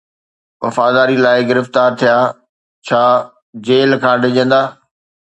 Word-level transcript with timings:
وفاداريءَ 0.63 1.21
لاءِ 1.23 1.39
گرفتار 1.49 1.89
ٿيا، 1.99 2.15
ڇا 2.87 3.03
جيل 3.65 3.91
کان 4.03 4.15
ڊڄندا؟ 4.23 4.61